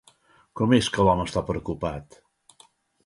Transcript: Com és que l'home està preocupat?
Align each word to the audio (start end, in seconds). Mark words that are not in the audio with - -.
Com 0.61 0.71
és 0.77 0.87
que 0.95 1.05
l'home 1.07 1.27
està 1.29 1.45
preocupat? 1.51 2.21